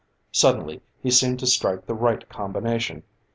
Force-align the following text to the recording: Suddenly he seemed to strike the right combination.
Suddenly 0.31 0.81
he 1.03 1.11
seemed 1.11 1.37
to 1.41 1.45
strike 1.45 1.85
the 1.85 1.93
right 1.93 2.27
combination. 2.27 3.03